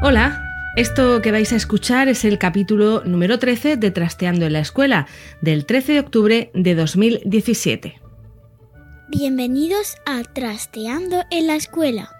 [0.00, 0.42] Hola,
[0.76, 5.06] esto que vais a escuchar es el capítulo número 13 de Trasteando en la Escuela,
[5.40, 8.00] del 13 de octubre de 2017.
[9.08, 12.17] Bienvenidos a Trasteando en la Escuela.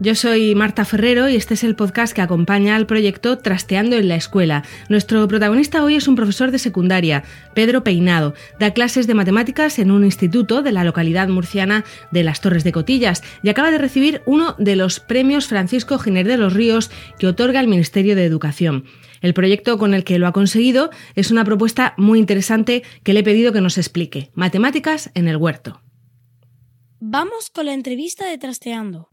[0.00, 4.06] Yo soy Marta Ferrero y este es el podcast que acompaña al proyecto Trasteando en
[4.06, 4.62] la Escuela.
[4.88, 8.32] Nuestro protagonista hoy es un profesor de secundaria, Pedro Peinado.
[8.60, 12.70] Da clases de matemáticas en un instituto de la localidad murciana de Las Torres de
[12.70, 17.26] Cotillas y acaba de recibir uno de los premios Francisco Giner de los Ríos que
[17.26, 18.84] otorga el Ministerio de Educación.
[19.20, 23.20] El proyecto con el que lo ha conseguido es una propuesta muy interesante que le
[23.20, 24.30] he pedido que nos explique.
[24.34, 25.82] Matemáticas en el huerto.
[27.00, 29.08] Vamos con la entrevista de Trasteando.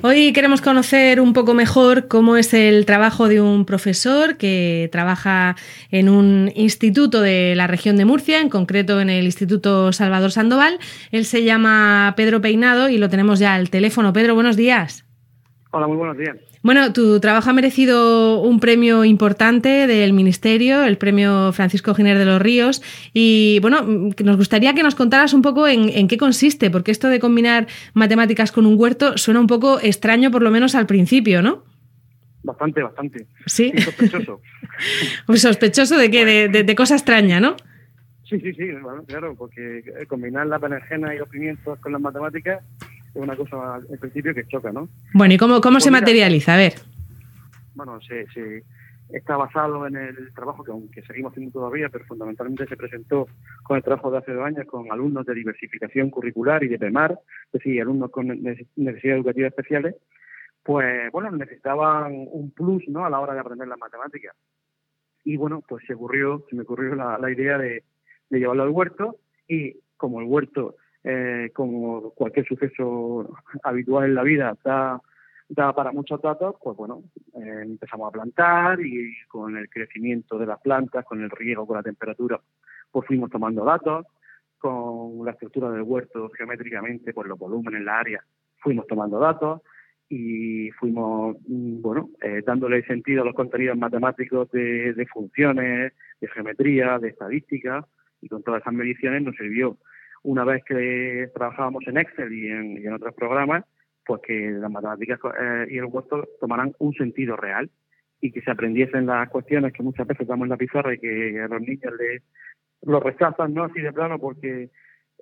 [0.00, 5.56] Hoy queremos conocer un poco mejor cómo es el trabajo de un profesor que trabaja
[5.90, 10.78] en un instituto de la región de Murcia, en concreto en el Instituto Salvador Sandoval.
[11.10, 14.12] Él se llama Pedro Peinado y lo tenemos ya al teléfono.
[14.12, 15.04] Pedro, buenos días.
[15.72, 16.36] Hola, muy buenos días.
[16.62, 22.24] Bueno, tu trabajo ha merecido un premio importante del Ministerio, el premio Francisco Giner de
[22.24, 22.82] los Ríos.
[23.12, 27.20] Y bueno, nos gustaría que nos contaras un poco en, qué consiste, porque esto de
[27.20, 31.64] combinar matemáticas con un huerto suena un poco extraño, por lo menos al principio, ¿no?
[32.42, 33.26] Bastante, bastante.
[33.46, 33.72] Sí.
[33.78, 34.40] sospechoso.
[35.26, 37.56] pues sospechoso de que de, de, cosa extraña, ¿no?
[38.28, 38.68] Sí, sí, sí,
[39.06, 42.62] claro, porque combinar la berenjena y los pimientos con las matemáticas
[43.14, 44.88] es una cosa en principio que choca, ¿no?
[45.14, 46.54] Bueno, ¿y cómo, cómo se pues materializa?
[46.54, 46.74] A ver.
[47.74, 48.64] Bueno, se, se,
[49.10, 53.26] está basado en el trabajo que aunque seguimos haciendo todavía, pero fundamentalmente se presentó
[53.62, 57.12] con el trabajo de hace dos años con alumnos de diversificación curricular y de PEMAR,
[57.46, 59.96] es decir, alumnos con necesidades educativas especiales,
[60.62, 63.06] pues bueno, necesitaban un plus ¿no?
[63.06, 64.36] a la hora de aprender las matemáticas.
[65.24, 67.84] Y bueno, pues se ocurrió, se me ocurrió la, la idea de,
[68.28, 69.16] de llevarlo al huerto
[69.46, 73.28] y como el huerto eh, como cualquier suceso
[73.62, 77.04] habitual en la vida, da, para muchos datos, pues bueno,
[77.34, 81.76] eh, empezamos a plantar y con el crecimiento de las plantas, con el riego, con
[81.76, 82.40] la temperatura,
[82.90, 84.06] pues fuimos tomando datos,
[84.58, 88.24] con la estructura del huerto geométricamente, pues los volúmenes, la área,
[88.58, 89.62] fuimos tomando datos
[90.08, 96.28] y fuimos, mm, bueno, eh, dándole sentido a los contenidos matemáticos de, de funciones, de
[96.28, 97.86] geometría, de estadística,
[98.20, 99.76] y con todas esas mediciones nos sirvió
[100.22, 103.64] una vez que trabajábamos en Excel y en, otros programas,
[104.04, 107.70] pues que las matemáticas eh, y el huerto tomaran un sentido real
[108.20, 111.40] y que se aprendiesen las cuestiones que muchas veces damos en la pizarra y que
[111.40, 112.22] a los niños les
[112.82, 113.64] lo rechazan, ¿no?
[113.64, 114.70] Así de plano, porque,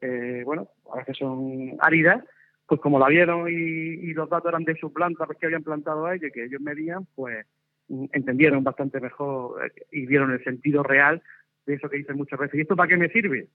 [0.01, 2.23] eh, bueno, a veces son áridas,
[2.67, 6.11] pues como la vieron y, los datos eran de su planta, pues que habían plantado
[6.11, 7.47] ellos, que ellos medían, pues
[7.89, 11.23] entendieron bastante mejor eh, y vieron el sentido real
[11.67, 12.57] de eso que dicen muchas veces.
[12.57, 13.49] ¿Y esto para qué me sirve?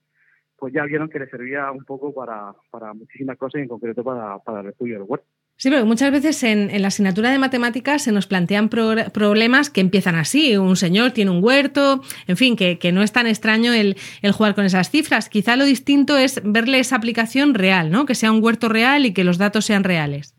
[0.62, 4.04] Pues ya vieron que le servía un poco para, para muchísimas cosas y en concreto
[4.04, 5.26] para, para el estudio del huerto.
[5.56, 9.80] Sí, pero muchas veces en, en, la asignatura de matemáticas se nos plantean problemas que
[9.80, 10.56] empiezan así.
[10.56, 14.30] Un señor tiene un huerto, en fin, que, que no es tan extraño el, el,
[14.30, 15.28] jugar con esas cifras.
[15.28, 18.06] Quizá lo distinto es verle esa aplicación real, ¿no?
[18.06, 20.36] Que sea un huerto real y que los datos sean reales.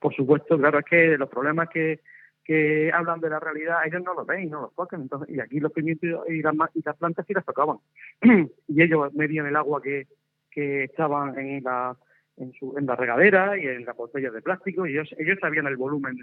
[0.00, 2.00] Por supuesto, claro, es que los problemas que,
[2.44, 5.02] que hablan de la realidad, ellos no lo ven y no los tocan.
[5.02, 7.78] Entonces, y aquí los pimientos y las, y las plantas sí las tocaban.
[8.68, 10.06] y ellos medían el agua que,
[10.50, 11.96] que echaban en la,
[12.36, 15.66] en, su, en la regadera y en las botellas de plástico, y ellos, ellos sabían
[15.66, 16.18] el volumen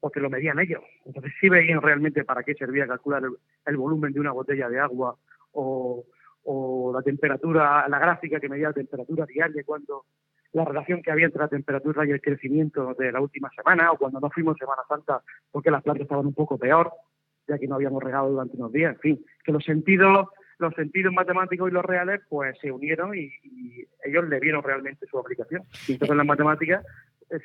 [0.00, 0.82] porque lo medían ellos.
[1.06, 3.32] Entonces sí veían realmente para qué servía calcular el,
[3.66, 5.16] el volumen de una botella de agua
[5.52, 6.04] o,
[6.44, 10.04] o la temperatura, la gráfica que medía la temperatura diaria cuando
[10.52, 13.96] la relación que había entre la temperatura y el crecimiento de la última semana o
[13.96, 16.92] cuando no fuimos Semana Santa porque las plantas estaban un poco peor,
[17.48, 20.28] ya que no habíamos regado durante unos días, en fin, que los sentidos
[20.58, 23.32] los sentidos matemáticos y los reales pues se unieron y,
[24.04, 25.62] ellos le vieron realmente su aplicación.
[25.88, 26.84] Y entonces las matemáticas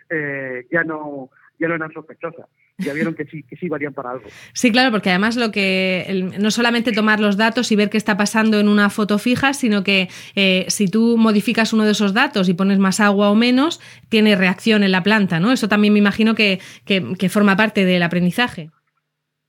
[0.09, 4.11] eh, ya no ya no eran sospechosas ya vieron que sí, que sí varían para
[4.11, 4.25] algo.
[4.53, 8.17] Sí, claro, porque además lo que no solamente tomar los datos y ver qué está
[8.17, 12.49] pasando en una foto fija, sino que eh, si tú modificas uno de esos datos
[12.49, 15.51] y pones más agua o menos, tiene reacción en la planta, ¿no?
[15.51, 18.69] Eso también me imagino que, que, forma parte del aprendizaje.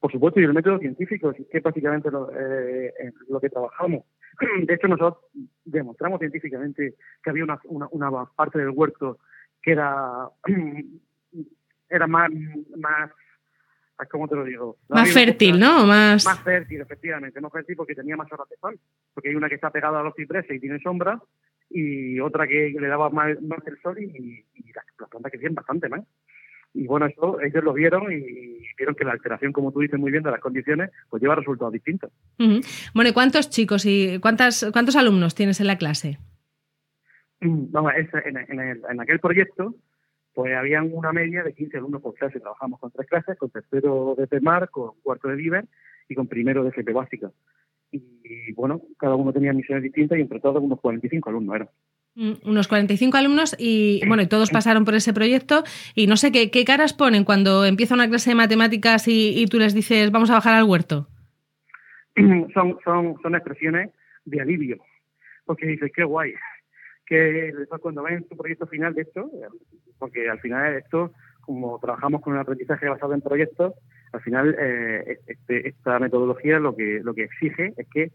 [0.01, 2.93] Por supuesto, y el método científico, que es básicamente lo, eh,
[3.29, 4.05] lo que trabajamos.
[4.67, 5.25] De hecho, nosotros
[5.65, 9.19] demostramos científicamente que había una, una, una parte del huerto
[9.63, 10.29] que era,
[11.89, 12.31] era más,
[12.77, 13.11] más
[14.11, 14.79] ¿cómo te lo digo?
[14.89, 15.87] más fértil, ¿no?
[15.87, 16.25] Más...
[16.25, 18.79] más fértil, efectivamente, más fértil porque tenía más horas de sol.
[19.15, 21.21] Porque hay una que está pegada a los cipreses y tiene sombra,
[21.71, 25.55] y otra que le daba más, más el sol y, y las, las plantas crecían
[25.55, 26.03] bastante más.
[26.75, 30.13] Y bueno, eso ellos lo vieron y vieron que la alteración, como tú dices muy
[30.13, 32.13] bien, de las condiciones, pues lleva resultados distintos.
[32.95, 36.19] Bueno, ¿y cuántos chicos y cuántas, cuántos alumnos tienes en la clase?
[37.41, 39.75] Vamos, en, en, en aquel proyecto,
[40.39, 42.39] pues habían una media de 15 alumnos por clase.
[42.39, 45.65] Trabajamos con tres clases, con tercero de PEMAR, con cuarto de Viver
[46.09, 47.33] y con primero de FP básica.
[47.91, 51.69] Y, bueno, cada uno tenía misiones distintas y entre todos unos 45 alumnos eran.
[52.15, 55.65] Mm, unos 45 alumnos y bueno, y todos pasaron por ese proyecto
[55.97, 59.59] y no sé qué, qué caras ponen cuando empieza una clase de matemáticas y, tú
[59.59, 61.09] les dices vamos a bajar al huerto.
[62.55, 63.91] Son, son, son expresiones
[64.25, 64.79] de alivio,
[65.47, 66.33] porque dices qué guay,
[67.09, 69.31] que cuando ven su proyecto final de esto,
[69.99, 73.75] porque al final esto, como trabajamos con un aprendizaje basado en proyectos,
[74.13, 78.13] al final eh, este, esta metodología lo que, lo que exige es que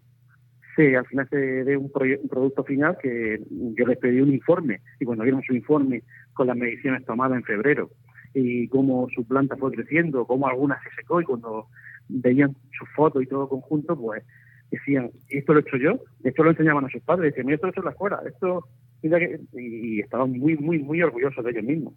[0.75, 5.05] se, al final se dé un, producto final que yo les pedí un informe y
[5.05, 6.03] cuando vieron su informe
[6.33, 7.89] con las mediciones tomadas en febrero
[8.33, 11.67] y cómo su planta fue creciendo, cómo alguna se secó y cuando
[12.09, 14.23] veían su foto y todo conjunto, pues
[14.71, 17.69] decían, esto lo he hecho yo, esto lo enseñaban a sus padres, decían, esto lo
[17.69, 18.67] he hecho la escuela, esto
[19.03, 21.93] y estaban muy, muy, muy orgullosos de ellos mismos.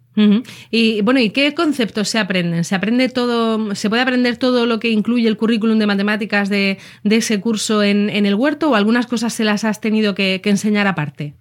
[0.69, 2.63] Y bueno, ¿y qué conceptos se aprenden?
[2.63, 6.77] ¿Se aprende todo, se puede aprender todo lo que incluye el currículum de matemáticas de,
[7.03, 10.41] de ese curso en, en, el huerto o algunas cosas se las has tenido que,
[10.43, 11.33] que enseñar aparte?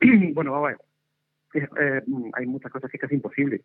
[0.34, 0.78] bueno, vamos a ver.
[1.54, 2.02] Eh,
[2.34, 3.62] hay muchas cosas que es casi imposible.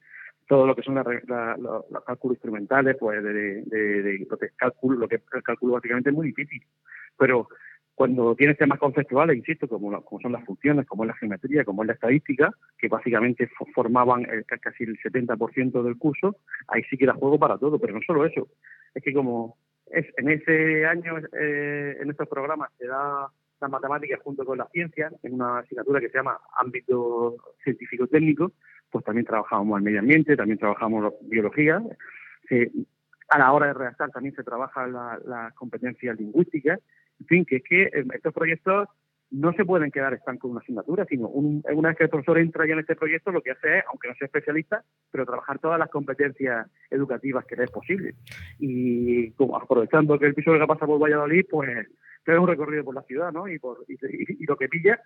[0.48, 3.34] Todo lo que son la, la, los, cálculos instrumentales, pues de,
[3.66, 6.64] de, de, lo que es cálculo, lo que es el cálculo básicamente es muy difícil.
[7.18, 7.50] Pero
[7.96, 11.84] cuando tienes temas conceptuales, insisto, como, como son las funciones, como es la geometría, como
[11.84, 16.38] es la estadística, que básicamente formaban el, casi el 70% del curso,
[16.68, 18.48] ahí sí que era juego para todo, pero no solo eso,
[18.96, 19.58] es que como
[19.88, 23.28] es en ese año, eh, en estos programas, se da
[23.62, 28.54] la matemática junto con la ciencia, en una asignatura que se llama ámbito científico-técnico,
[28.90, 31.82] pues también trabajamos el medio ambiente, también trabajamos biología.
[33.30, 36.80] a la hora de redactar también se trabaja las la competencias lingüísticas
[37.24, 38.90] en fin, que es que eh, estos proyectos
[39.32, 42.68] no se pueden quedar estancos en una asignatura, sino una vez que el profesor entra
[42.68, 45.80] ya en este proyecto, lo que hace es, aunque no sea especialista, pero trabajar todas
[45.80, 48.14] las competencias educativas que le es posible.
[48.60, 51.88] Y como aprovechando que el piso que pasa por Valladolid, pues
[52.26, 53.48] es un recorrido por la ciudad, ¿no?
[53.48, 55.02] Y, por, y lo que pilla,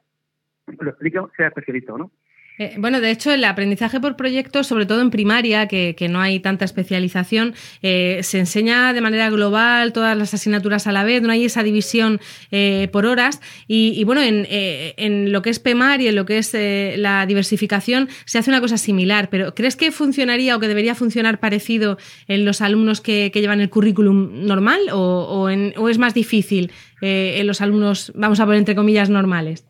[0.77, 2.11] lo explica, sea especialista o no.
[2.59, 6.39] Eh, bueno, de hecho, el aprendizaje por proyectos, sobre todo en primaria, que, no hay
[6.39, 11.31] tanta especialización, eh, se enseña de manera global todas las asignaturas a la vez, no
[11.31, 12.19] hay esa división
[12.51, 13.41] eh, por horas.
[13.67, 16.55] Y, bueno, en, lo que es PEMAR y en lo que es
[16.97, 21.39] la diversificación se hace una cosa similar, pero ¿crees que funcionaría o que debería funcionar
[21.39, 26.71] parecido en los alumnos que, llevan el currículum normal o, o es más difícil
[27.01, 29.63] en los alumnos, vamos a poner entre comillas, normales?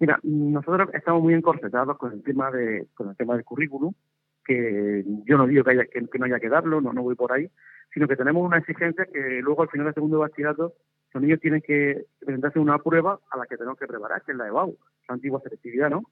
[0.00, 3.92] Mira, nosotros estamos muy encorsetados con el tema de con el tema del currículum,
[4.44, 7.32] que yo no digo que, haya, que, no haya que darlo, no, no voy por
[7.32, 7.50] ahí,
[7.92, 10.74] sino que tenemos una exigencia que luego al final del segundo bachillerato
[11.12, 14.38] los niños tienen que presentarse una prueba a la que tenemos que preparar, que es
[14.38, 14.76] la EBAU,
[15.08, 16.02] la antigua selectividad, ¿no?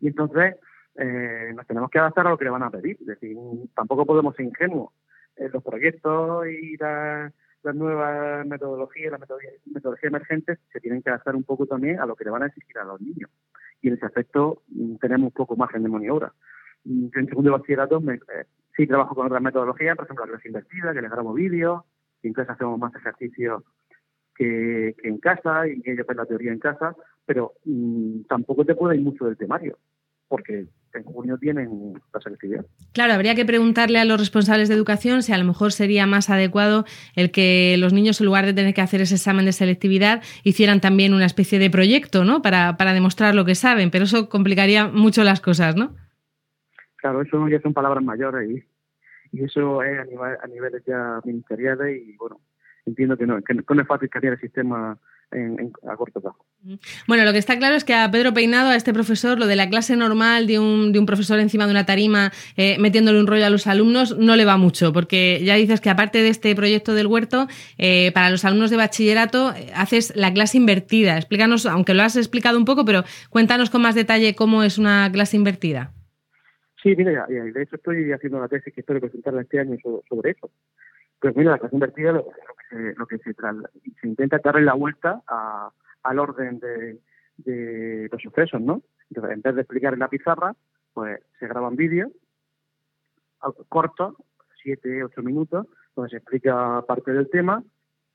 [0.00, 0.56] Y entonces
[0.96, 3.36] eh, nos tenemos que adaptar a lo que le van a pedir, es decir,
[3.74, 4.92] tampoco podemos ser ingenuos.
[5.36, 7.32] en los proyectos y la
[7.66, 12.14] las nuevas metodologías, las metodologías, emergentes, se tienen que adaptar un poco también a lo
[12.14, 13.28] que le van a exigir a los niños.
[13.82, 16.32] Y en ese aspecto mm, tenemos un poco margen de maniobra.
[16.84, 18.46] Mm, en segundo bachillerato me, eh,
[18.76, 21.82] sí trabajo con otras metodologías, por ejemplo la clase invertida, que les grabo vídeos,
[22.22, 23.64] en clase hacemos más ejercicios
[24.36, 26.94] que, en casa, y ellos ven la teoría en casa,
[27.24, 29.76] pero mm, tampoco te puede ir mucho del temario,
[30.28, 32.64] porque en junio tienen la selectividad.
[32.92, 36.30] Claro, habría que preguntarle a los responsables de educación si a lo mejor sería más
[36.30, 36.84] adecuado
[37.14, 40.80] el que los niños, en lugar de tener que hacer ese examen de selectividad, hicieran
[40.80, 42.42] también una especie de proyecto, ¿no?
[42.42, 45.94] Para, para demostrar lo que saben, pero eso complicaría mucho las cosas, ¿no?
[46.96, 51.20] Claro, eso ya son palabras mayores y, y eso es a, nivel, a niveles ya
[51.24, 52.40] ministeriales y bueno,
[52.86, 54.98] entiendo que no, que no es fácil cambiar el sistema
[55.32, 56.46] a corto plazo.
[57.06, 59.56] Bueno, lo que está claro es que a Pedro Peinado, a este profesor, lo de
[59.56, 63.26] la clase normal de un, de un profesor encima de una tarima eh, metiéndole un
[63.26, 66.54] rollo a los alumnos no le va mucho, porque ya dices que aparte de este
[66.56, 67.46] proyecto del huerto,
[67.78, 71.16] eh, para los alumnos de bachillerato eh, haces la clase invertida.
[71.16, 75.10] Explícanos, aunque lo has explicado un poco, pero cuéntanos con más detalle cómo es una
[75.12, 75.92] clase invertida.
[76.82, 79.76] Sí, mira, de hecho estoy haciendo una tesis que espero presentarla este año
[80.08, 80.50] sobre eso.
[81.20, 82.26] Pues mira, la clase invertida lo,
[82.68, 85.70] se, lo que se, se intenta darle la vuelta a,
[86.02, 87.00] al orden de,
[87.38, 88.82] de los sucesos, ¿no?
[89.10, 90.54] Entonces, en vez de explicar en la pizarra,
[90.92, 92.10] pues se graban vídeos
[93.68, 94.14] cortos,
[94.62, 97.62] siete, ocho minutos, donde se explica parte del tema,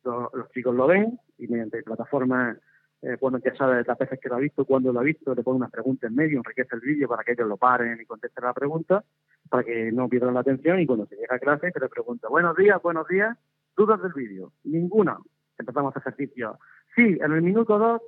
[0.04, 2.58] los, chicos lo ven y mediante plataformas,
[3.02, 5.44] eh, bueno, ya sabe las veces que lo ha visto, cuándo lo ha visto, le
[5.44, 8.44] pone unas preguntas en medio, enriquece el vídeo para que ellos lo paren y contesten
[8.44, 9.04] la pregunta,
[9.50, 12.28] para que no pierdan la atención y cuando se llega a clase se le pregunta,
[12.30, 13.38] buenos días, buenos días,
[13.82, 15.18] dudas del vídeo, ninguna.
[15.58, 16.60] Empezamos ejercicio.
[16.96, 18.02] Sí, en el minuto dos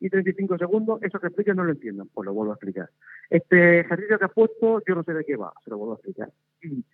[0.00, 2.90] y 35 segundos, eso que explica no lo entiendo, pues lo vuelvo a explicar.
[3.30, 5.96] Este ejercicio que has puesto, yo no sé de qué va, se lo vuelvo a
[5.96, 6.30] explicar.
[6.60, 6.84] Y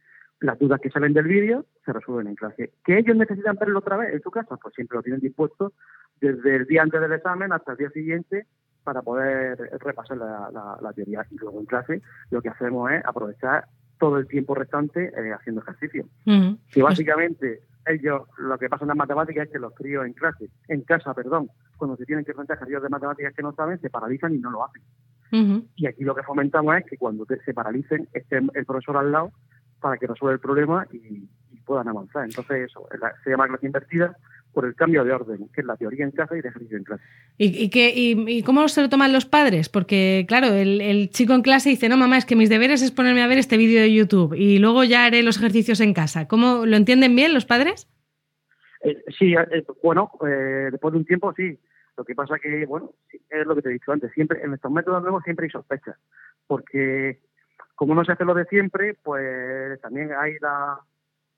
[0.40, 2.73] las dudas que salen del vídeo se resuelven en clase.
[2.85, 4.56] ¿Que ellos necesitan verlo otra vez en su casa?
[4.56, 5.73] Pues siempre lo tienen dispuesto
[6.20, 8.47] desde el día antes del examen hasta el día siguiente
[8.85, 11.26] para poder repasar la, teoría.
[11.30, 13.64] Y luego en clase lo que hacemos es aprovechar
[13.99, 16.06] todo el tiempo restante eh, haciendo ejercicio.
[16.25, 20.50] Que básicamente ellos, lo que pasa en las matemáticas es que los críos en clase,
[20.68, 23.90] en casa, perdón, cuando se tienen que enfrentar ejercicios de matemáticas que no saben, se
[23.90, 24.83] paralizan y no lo hacen.
[25.76, 29.30] Y aquí lo que fomentamos es que cuando se paralicen esté el profesor al lado
[29.78, 31.28] para que resuelva el problema y,
[31.66, 32.25] puedan avanzar.
[32.25, 32.88] Entonces eso,
[33.23, 34.16] se llama clase invertida
[34.59, 36.83] por el cambio de orden, que es la teoría en casa y el ejercicio en
[36.83, 37.05] clase.
[37.37, 39.69] ¿Y, y, cómo se lo toman los padres?
[39.69, 43.23] Porque, claro, el, chico en clase dice, no, mamá, es que mis deberes es ponerme
[43.23, 46.27] a ver este vídeo de YouTube y luego ya haré los ejercicios en casa.
[46.27, 47.88] ¿Cómo lo entienden bien los padres?
[48.83, 51.57] Eh, sí, eh, bueno, eh, después de un tiempo sí.
[51.97, 52.95] Lo que pasa que, bueno,
[53.31, 55.97] es lo que te he dicho antes, siempre en estos métodos nuevos siempre hay sospechas,
[56.49, 57.21] porque
[57.77, 60.81] como no se hace lo de siempre, pues también hay la,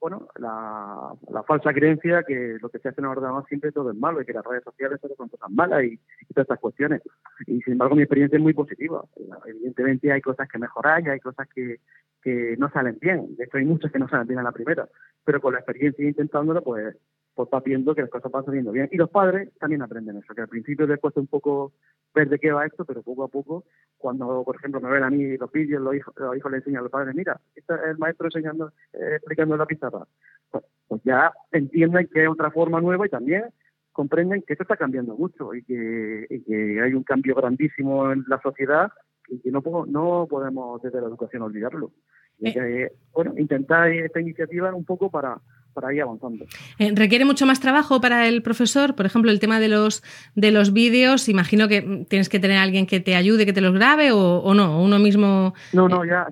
[0.01, 1.13] bueno, la,
[1.47, 4.33] falsa creencia que lo que se hace en ordenador siempre todo es malo y que
[4.33, 5.97] las redes sociales son cosas malas y,
[6.33, 7.03] todas estas cuestiones.
[7.47, 9.05] Y sin embargo mi experiencia es muy positiva.
[9.47, 11.81] Evidentemente hay cosas que mejorar y hay cosas que,
[12.23, 13.37] que no salen bien.
[13.37, 14.89] De hecho hay muchas que no salen bien a la primera.
[15.25, 16.97] Pero con la experiencia intentándolo, pues
[17.35, 18.89] pues va viendo que las cosas van saliendo bien.
[18.93, 21.73] Y los padres también aprenden eso, que al principio les cuesta un poco
[22.15, 23.65] ver de qué va esto, pero poco a poco,
[23.99, 26.81] cuando, por ejemplo, me ven a mí los vídeos, los hijos, los hijos le enseñan
[26.81, 30.07] a los padres, mira, este es el maestro enseñando, eh, explicando la pizarra.
[30.51, 33.45] Pues, pues, ya entienden que hay otra forma nueva y también
[33.93, 38.41] comprenden que esto está cambiando mucho y que, que hay un cambio grandísimo en la
[38.41, 38.91] sociedad
[39.29, 41.93] y que no, no podemos desde la educación olvidarlo.
[42.39, 42.93] Y eh.
[43.13, 45.41] bueno, intentar esta iniciativa un poco para
[45.73, 46.45] para ir avanzando.
[46.79, 48.95] Eh, ¿Requiere mucho más trabajo para el profesor?
[48.95, 50.03] Por ejemplo, el tema de los,
[50.35, 53.61] de los vídeos, imagino que tienes que tener a alguien que te ayude, que te
[53.61, 55.55] los grabe o, no, uno mismo...
[55.73, 56.27] No, no, ya...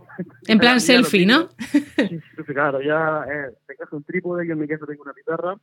[0.47, 1.49] En plan selfie, ¿no?
[1.97, 5.57] Sí, claro, ya eh, caso un trípode, yo en mi caso tengo una pizarra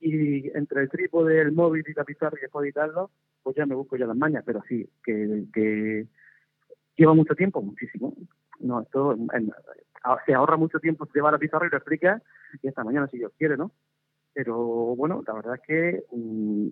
[0.00, 3.10] y entre el trípode, el móvil y la pizarra y después editarlo,
[3.42, 6.06] pues ya me busco ya las mañas, pero sí, que, que
[6.96, 8.14] lleva mucho tiempo, muchísimo.
[8.60, 9.16] No, esto
[10.26, 12.22] se ahorra mucho tiempo, se lleva la pizarra y lo explica
[12.62, 13.72] y esta mañana si Dios quiere, ¿no?
[14.32, 14.56] Pero
[14.96, 16.68] bueno, la verdad es que mm,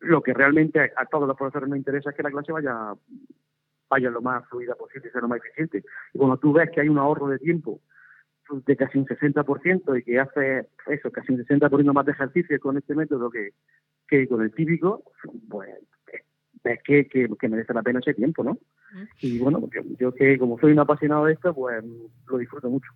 [0.00, 2.94] lo que realmente a, todos los profesores nos interesa es que la clase vaya
[3.88, 5.82] vaya lo más fluida posible y sea lo más eficiente.
[6.14, 7.80] Y cuando tú ves que hay un ahorro de tiempo
[8.66, 12.76] de casi un 60% y que hace eso, casi un 60% más de ejercicio con
[12.76, 13.50] este método que,
[14.08, 15.04] que con el típico,
[15.48, 15.70] pues
[16.64, 18.58] ves que, que merece la pena ese tiempo, ¿no?
[19.20, 19.68] Y bueno,
[19.98, 21.82] yo, que como soy un apasionado de esto, pues
[22.28, 22.90] lo disfruto mucho.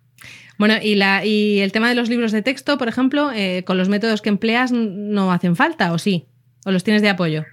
[0.59, 3.77] Bueno, y, la, y el tema de los libros de texto, por ejemplo, eh, con
[3.77, 6.25] los métodos que empleas, ¿no hacen falta o sí?
[6.65, 7.43] ¿O los tienes de apoyo?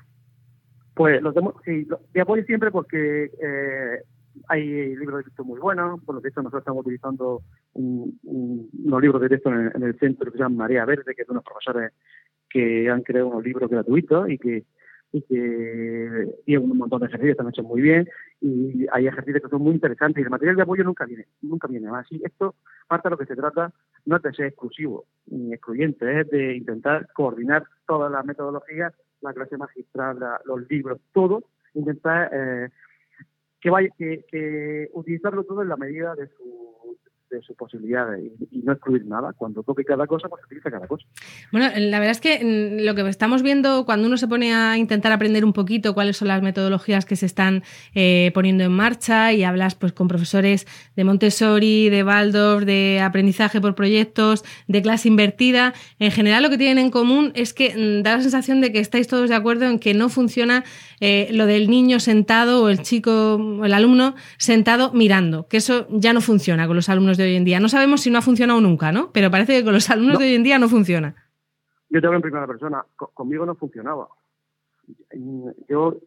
[0.94, 4.02] Pues los de, sí, de apoyo siempre porque eh,
[4.48, 6.02] hay libros de texto muy buenos.
[6.04, 7.42] Por lo que nosotros estamos utilizando
[7.74, 11.32] unos libros de texto en el, centro que se llama Marea Verde, que es de
[11.32, 11.92] unos profesores
[12.48, 14.64] que han creado unos libros gratuitos y que
[15.12, 18.08] y que tiene un montón de ejercicios que han hecho muy bien
[18.40, 21.68] y hay ejercicios que son muy interesantes y el material de apoyo nunca viene, nunca
[21.68, 22.10] viene más.
[22.10, 22.54] Y esto
[22.88, 23.72] parte de lo que se trata
[24.06, 29.34] no es de ser exclusivo ni excluyente, es de intentar coordinar todas las metodologías, la
[29.34, 32.70] clase magistral, los libros, todo, intentar eh,
[33.60, 36.71] que vaya que, que utilizarlo todo en la medida de su
[37.32, 39.32] de sus posibilidades y, no excluir nada.
[39.32, 41.04] Cuando toque cada cosa, pues utiliza cada cosa.
[41.50, 44.78] Bueno, la verdad es que mm, lo que estamos viendo cuando uno se pone a
[44.78, 47.62] intentar aprender un poquito cuáles son las metodologías que se están
[47.94, 53.60] eh, poniendo en marcha y hablas pues con profesores de Montessori, de Waldorf, de aprendizaje
[53.60, 58.02] por proyectos, de clase invertida, en general lo que tienen en común es que mm,
[58.02, 60.64] da la sensación de que estáis todos de acuerdo en que no funciona
[61.00, 65.86] eh, lo del niño sentado o el chico o el alumno sentado mirando, que eso
[65.90, 67.60] ya no funciona con los alumnos de hoy en día.
[67.60, 69.10] No sabemos si no ha funcionado nunca, ¿no?
[69.12, 71.14] Pero parece que con los alumnos de hoy en día no funciona.
[71.88, 74.08] Yo te hablo en primera persona, conmigo no funcionaba.
[75.68, 75.98] Yo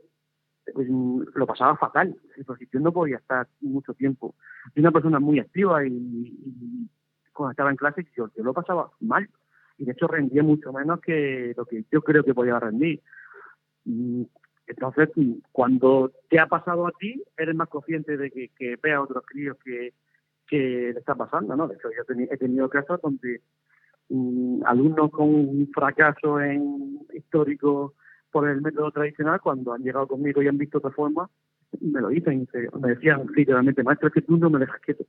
[0.74, 4.36] pues, lo pasaba fatal, porque yo no podía estar mucho tiempo.
[4.74, 6.90] Soy una persona muy activa y,
[7.34, 9.30] cuando estaba en clase yo, yo lo pasaba mal.
[9.78, 13.02] y de hecho rendía mucho menos que lo que yo creo que podía rendir.
[13.84, 14.24] Mm,
[14.68, 15.10] entonces,
[15.52, 19.58] cuando te ha pasado a ti, eres más consciente de que, que a otros críos
[19.64, 19.94] que,
[20.48, 21.68] que le está pasando, ¿no?
[21.68, 23.42] De hecho, yo he tenido casos donde
[24.10, 27.94] um, alumnos con un fracaso en histórico
[28.32, 31.30] por el método tradicional, cuando han llegado conmigo y han visto otra forma,
[31.82, 32.48] me lo dicen,
[32.80, 35.06] me decían literalmente, maestro, es que tú no me dejas quieto.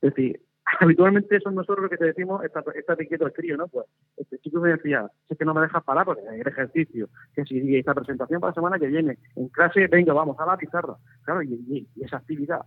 [0.00, 0.40] Es decir,
[0.80, 3.68] habitualmente son nosotros los que te decimos, estate quieto al crío, ¿no?
[3.68, 7.44] Pues este chico me decía, es que no me dejas parar porque el ejercicio, que
[7.44, 10.96] si esta presentación para la semana que viene, en clase, venga, vamos a la pizarra.
[11.22, 12.60] Claro, y, esa actividad,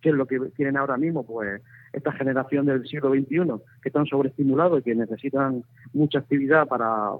[0.00, 1.60] que es lo que tienen ahora mismo, pues
[1.92, 7.10] esta generación del siglo XXI, que están sobreestimulados y que necesitan mucha actividad para,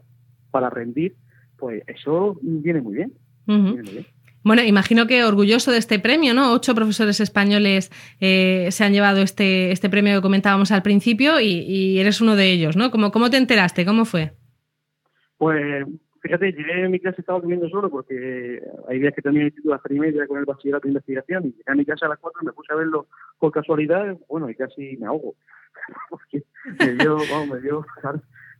[0.51, 1.15] para rendir,
[1.57, 3.13] pues eso viene muy bien.
[3.47, 4.07] Viene muy bien.
[4.43, 6.53] Bueno, imagino que orgulloso de este premio, ¿no?
[6.53, 11.99] Ocho profesores españoles eh, se han llevado este, este premio que comentábamos al principio y,
[11.99, 12.91] eres uno de ellos, ¿no?
[12.91, 13.85] ¿Cómo, ¿Cómo te enteraste?
[13.85, 14.33] ¿Cómo fue?
[15.37, 15.85] Pues
[16.21, 19.75] fíjate, llegué a mi clase, estaba durmiendo solo porque hay días que tenía el instituto
[19.75, 22.11] a las y media con el bachillerato de investigación y llegué a mi casa a
[22.11, 23.07] las cuatro, me puse a verlo
[23.39, 25.35] por casualidad, bueno, y casi me ahogo.
[26.11, 26.45] porque
[26.79, 27.85] me dio, vamos, me dio,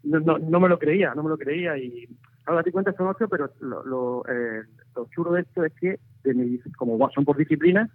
[0.05, 2.09] no, no, no, me lo creía, no me lo creía y
[2.47, 2.95] ahora te cuenta
[3.29, 4.63] pero lo, lo, eh,
[4.97, 7.91] lo, chulo de esto es que, de como son por disciplina,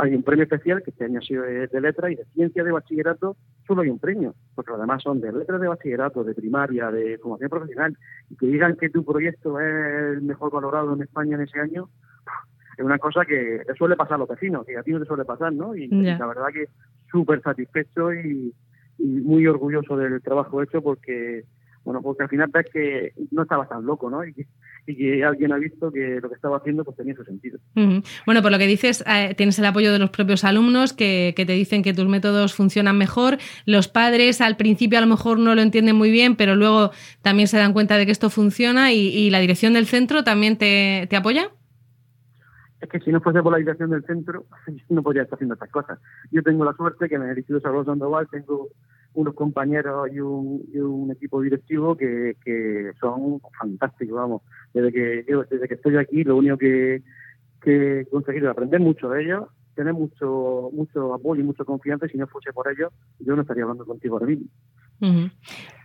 [0.00, 2.64] hay un premio especial que este año ha sido de, de letras y de ciencia
[2.64, 6.34] de bachillerato, solo hay un premio, porque los demás son de letras de bachillerato, de
[6.34, 7.96] primaria, de formación profesional,
[8.30, 11.88] y que digan que tu proyecto es el mejor valorado en España en ese año,
[12.76, 15.06] es una cosa que le suele pasar a los vecinos, que a ti no te
[15.06, 15.76] suele pasar, ¿no?
[15.76, 16.68] Y, y la verdad que
[17.10, 18.54] súper satisfecho y,
[18.98, 21.44] y muy orgulloso del trabajo hecho porque
[21.90, 24.24] bueno, porque al final ves que no estaba tan loco, ¿no?
[24.24, 24.46] Y que,
[24.86, 27.58] y que, alguien ha visto que lo que estaba haciendo pues tenía su sentido.
[27.74, 31.44] Bueno, por lo que dices, eh, tienes el apoyo de los propios alumnos que, que,
[31.44, 33.38] te dicen que tus métodos funcionan mejor.
[33.66, 36.92] Los padres al principio a lo mejor no lo entienden muy bien, pero luego
[37.22, 40.58] también se dan cuenta de que esto funciona y, y la dirección del centro también
[40.58, 41.50] te, te apoya.
[42.80, 44.46] Es que si no fuese por la dirección del centro,
[44.88, 45.98] no podría estar haciendo estas cosas.
[46.30, 48.68] Yo tengo la suerte que en el Instituto Salvador Sandoval tengo
[49.14, 54.42] unos compañeros y un, y un equipo directivo que, que, son fantásticos, vamos.
[54.72, 57.02] Desde que desde que estoy aquí, lo único que,
[57.60, 59.44] que he conseguido es aprender mucho de ellos,
[59.74, 63.42] tener mucho mucho apoyo y mucha confianza, y si no fuese por ellos, yo no
[63.42, 64.46] estaría hablando contigo ahora mismo.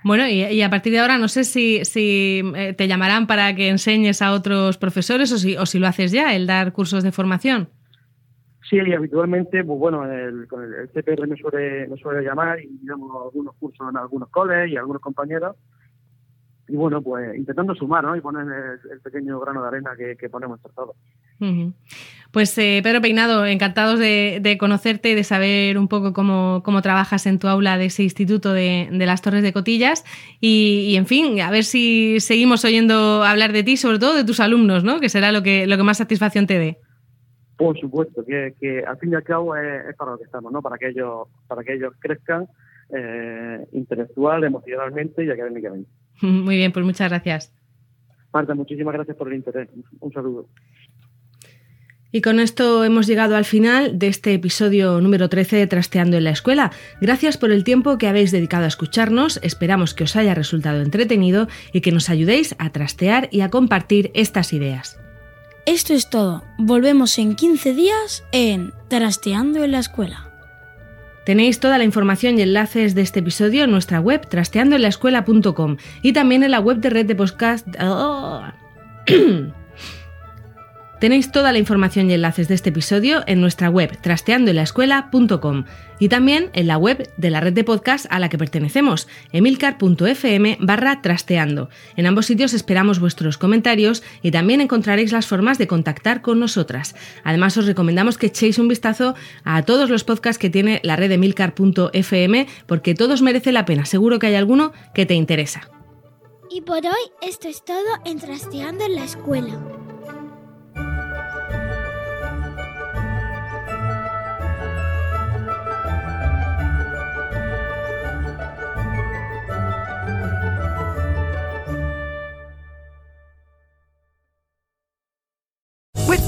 [0.03, 3.55] Bueno, y, y, a partir de ahora no sé si, si eh, te llamarán para
[3.55, 7.01] que enseñes a otros profesores o si, o si lo haces ya, el dar cursos
[7.01, 7.69] de formación.
[8.69, 13.11] Sí, habitualmente, pues bueno, el, con el, CPR me suele, me suele llamar y damos
[13.23, 15.55] algunos cursos en algunos coles y algunos compañeros.
[16.67, 18.15] Y bueno, pues intentando sumar, ¿no?
[18.15, 18.47] Y poner
[18.91, 20.95] el, pequeño grano de arena que, ponemos entre todos.
[22.31, 26.81] Pues eh, Pedro Peinado, encantados de, de, conocerte y de saber un poco cómo, cómo
[26.81, 30.03] trabajas en tu aula de ese instituto de, de las Torres de Cotillas.
[30.41, 34.23] Y, y, en fin, a ver si seguimos oyendo hablar de ti, sobre todo de
[34.23, 34.99] tus alumnos, ¿no?
[34.99, 36.79] Que será lo que, lo que más satisfacción te dé.
[37.57, 40.51] Por supuesto, que, que al fin y al cabo es, es, para lo que estamos,
[40.51, 40.61] ¿no?
[40.61, 42.47] Para que ellos, para que ellos crezcan
[42.89, 45.89] eh, intelectual, emocionalmente y académicamente.
[46.21, 47.53] Muy bien, pues muchas gracias.
[48.33, 49.69] Marta, muchísimas gracias por el interés.
[49.99, 50.47] Un saludo.
[52.11, 56.23] Y con esto hemos llegado al final de este episodio número 13 de Trasteando en
[56.23, 56.71] la Escuela.
[57.01, 61.49] Gracias por el tiempo que habéis dedicado a escucharnos, esperamos que os haya resultado entretenido
[61.73, 64.97] y que nos ayudéis a trastear y a compartir estas ideas.
[65.65, 66.43] Esto es todo.
[66.59, 70.31] Volvemos en 15 días en Trasteando en la Escuela.
[71.25, 76.43] Tenéis toda la información y enlaces de este episodio en nuestra web trasteandoenlaescuela.com y también
[76.43, 77.67] en la web de red de podcast.
[80.99, 85.65] Tenéis toda la información y enlaces de este episodio en nuestra web trasteandoenlaescuela.com
[85.99, 90.57] y también en la web de la red de podcast a la que pertenecemos, emilcar.fm
[90.61, 91.69] barra trasteando.
[91.97, 96.95] En ambos sitios esperamos vuestros comentarios y también encontraréis las formas de contactar con nosotras.
[97.23, 101.11] Además os recomendamos que echéis un vistazo a todos los podcasts que tiene la red
[101.11, 105.69] emilcar.fm porque todos merecen la pena, seguro que hay alguno que te interesa.
[106.49, 109.59] Y por hoy esto es todo en Trasteando en la Escuela.